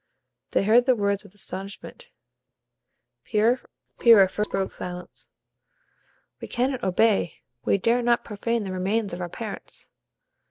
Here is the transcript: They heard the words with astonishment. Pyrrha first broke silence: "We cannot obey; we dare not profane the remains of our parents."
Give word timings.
They 0.49 0.63
heard 0.63 0.87
the 0.87 0.95
words 0.95 1.23
with 1.23 1.35
astonishment. 1.35 2.09
Pyrrha 3.23 3.59
first 4.29 4.49
broke 4.49 4.71
silence: 4.73 5.29
"We 6.39 6.47
cannot 6.47 6.81
obey; 6.83 7.43
we 7.65 7.77
dare 7.77 8.01
not 8.01 8.23
profane 8.25 8.63
the 8.63 8.71
remains 8.73 9.13
of 9.13 9.21
our 9.21 9.29
parents." 9.29 9.89